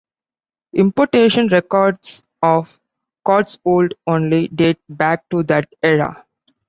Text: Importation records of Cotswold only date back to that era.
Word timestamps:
Importation 0.73 1.45
records 1.49 2.23
of 2.41 2.79
Cotswold 3.23 3.93
only 4.07 4.47
date 4.47 4.79
back 4.89 5.29
to 5.29 5.43
that 5.43 5.71
era. 5.83 6.25